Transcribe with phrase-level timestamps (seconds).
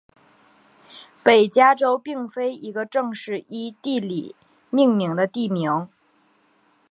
[1.21, 4.33] 北加州并非一个正式依地理
[4.71, 5.87] 命名的地名。